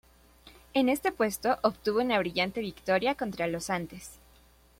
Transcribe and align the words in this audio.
En 0.73 0.89
este 0.89 1.11
puesto, 1.11 1.59
obtuvo 1.61 1.99
una 2.01 2.17
brillante 2.17 2.59
victoria 2.59 3.13
contra 3.13 3.45
los 3.45 3.69
antes. 3.69 4.13